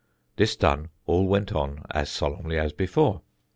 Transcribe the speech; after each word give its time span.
This 0.35 0.55
done, 0.55 0.89
all 1.05 1.27
went 1.27 1.53
on 1.53 1.85
as 1.91 2.09
solemnly 2.09 2.57
as 2.57 2.73
before. 2.73 3.21